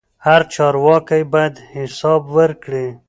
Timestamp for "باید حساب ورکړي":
1.33-2.87